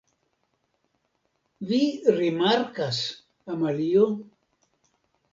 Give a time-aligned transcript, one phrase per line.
[1.71, 1.81] Vi
[2.15, 2.97] rimarkas,
[3.57, 4.07] Amalio?